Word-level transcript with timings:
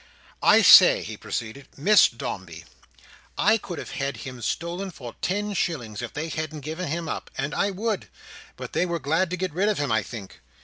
"I 0.41 0.63
say," 0.63 1.03
he 1.03 1.15
proceeded, 1.15 1.67
"Miss 1.77 2.09
Dombey! 2.09 2.65
I 3.37 3.59
could 3.59 3.77
have 3.77 3.91
had 3.91 4.17
him 4.17 4.41
stolen 4.41 4.89
for 4.89 5.13
ten 5.21 5.53
shillings, 5.53 6.01
if 6.01 6.11
they 6.11 6.29
hadn't 6.29 6.61
given 6.61 6.87
him 6.87 7.07
up: 7.07 7.29
and 7.37 7.53
I 7.53 7.69
would: 7.69 8.09
but 8.57 8.73
they 8.73 8.87
were 8.87 8.97
glad 8.97 9.29
to 9.29 9.37
get 9.37 9.53
rid 9.53 9.69
of 9.69 9.77
him, 9.77 9.91
I 9.91 10.01
think. 10.01 10.39